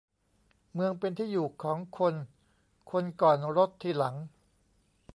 [0.73, 2.15] เมืองเป็นที่อยู่ของคน
[2.91, 4.15] คนก่อน รถทีหลัง